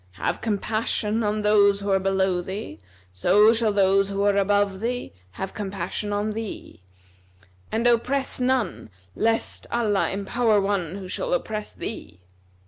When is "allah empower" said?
9.71-10.59